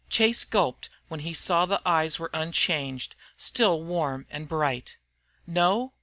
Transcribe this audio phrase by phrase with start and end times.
[0.09, 4.97] Chase gulped when he saw the eyes were unchanged, still warm and bright.
[5.45, 5.93] "No?